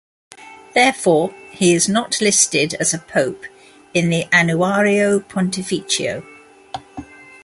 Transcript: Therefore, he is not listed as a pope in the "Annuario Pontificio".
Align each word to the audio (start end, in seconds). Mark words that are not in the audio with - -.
Therefore, 0.73 1.29
he 1.51 1.75
is 1.75 1.87
not 1.87 2.19
listed 2.21 2.73
as 2.79 2.91
a 2.91 2.97
pope 2.97 3.43
in 3.93 4.09
the 4.09 4.25
"Annuario 4.33 5.19
Pontificio". 5.19 6.23